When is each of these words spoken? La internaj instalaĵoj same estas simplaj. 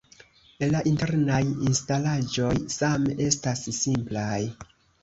La 0.71 0.79
internaj 0.91 1.41
instalaĵoj 1.67 2.57
same 2.79 3.21
estas 3.31 3.67
simplaj. 3.83 4.45